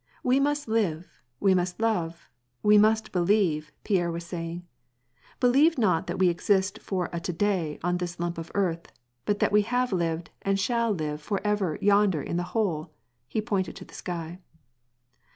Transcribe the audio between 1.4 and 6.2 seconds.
must love, we must believe," Pierre was saying." Believe not that